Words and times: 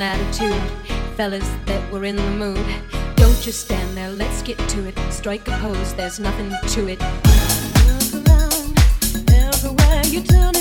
an 0.00 0.02
attitude, 0.02 0.54
fellas 1.16 1.48
that 1.66 1.90
were 1.90 2.04
in 2.04 2.14
the 2.14 2.30
mood. 2.30 2.64
Don't 3.16 3.40
just 3.40 3.64
stand 3.64 3.96
there, 3.96 4.10
let's 4.10 4.42
get 4.42 4.56
to 4.68 4.86
it. 4.86 4.96
Strike 5.10 5.48
a 5.48 5.52
pose, 5.58 5.92
there's 5.94 6.20
nothing 6.20 6.50
to 6.68 6.88
it. 6.88 7.00
Look 7.84 8.28
around, 8.28 8.78
everywhere 9.28 10.02
you 10.06 10.22
turn. 10.22 10.57